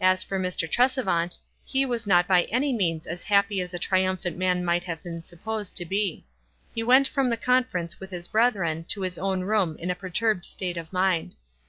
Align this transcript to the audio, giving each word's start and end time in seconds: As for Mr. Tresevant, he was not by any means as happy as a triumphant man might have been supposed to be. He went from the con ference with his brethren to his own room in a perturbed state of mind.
As 0.00 0.24
for 0.24 0.40
Mr. 0.40 0.68
Tresevant, 0.68 1.38
he 1.64 1.86
was 1.86 2.04
not 2.04 2.26
by 2.26 2.46
any 2.50 2.72
means 2.72 3.06
as 3.06 3.22
happy 3.22 3.60
as 3.60 3.72
a 3.72 3.78
triumphant 3.78 4.36
man 4.36 4.64
might 4.64 4.82
have 4.82 5.00
been 5.04 5.22
supposed 5.22 5.76
to 5.76 5.84
be. 5.84 6.24
He 6.74 6.82
went 6.82 7.06
from 7.06 7.30
the 7.30 7.36
con 7.36 7.62
ference 7.62 8.00
with 8.00 8.10
his 8.10 8.26
brethren 8.26 8.82
to 8.88 9.02
his 9.02 9.18
own 9.18 9.42
room 9.42 9.76
in 9.78 9.88
a 9.88 9.94
perturbed 9.94 10.44
state 10.44 10.76
of 10.76 10.92
mind. 10.92 11.36